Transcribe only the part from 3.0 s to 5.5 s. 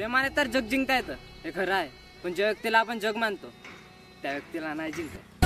मानतो त्या व्यक्तीला नाही जिंकत